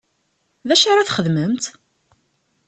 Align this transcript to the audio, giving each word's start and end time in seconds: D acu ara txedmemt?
D 0.67 0.69
acu 0.73 0.87
ara 0.91 1.07
txedmemt? 1.09 1.63